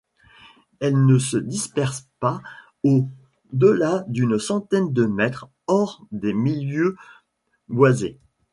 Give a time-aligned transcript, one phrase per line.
[0.79, 2.41] Elle ne se disperse pas
[2.81, 6.97] au-delà d'une centaine de mètres hors des milieux
[7.67, 8.19] boisés.